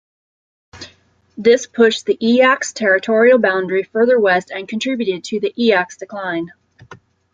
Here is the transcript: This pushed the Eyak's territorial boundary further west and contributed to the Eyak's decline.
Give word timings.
This 1.37 1.67
pushed 1.67 2.07
the 2.07 2.17
Eyak's 2.17 2.73
territorial 2.73 3.37
boundary 3.37 3.83
further 3.83 4.19
west 4.19 4.49
and 4.49 4.67
contributed 4.67 5.23
to 5.25 5.39
the 5.39 5.53
Eyak's 5.55 5.95
decline. 5.97 6.49